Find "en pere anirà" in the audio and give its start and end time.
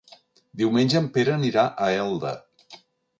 0.99-1.65